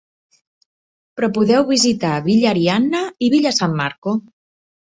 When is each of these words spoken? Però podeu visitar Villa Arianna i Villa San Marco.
Però 1.19 1.29
podeu 1.35 1.67
visitar 1.73 2.15
Villa 2.29 2.49
Arianna 2.55 3.05
i 3.29 3.33
Villa 3.37 3.55
San 3.61 3.79
Marco. 3.85 4.19